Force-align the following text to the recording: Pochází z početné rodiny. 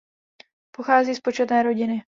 Pochází 0.71 1.15
z 1.15 1.19
početné 1.19 1.63
rodiny. 1.63 2.03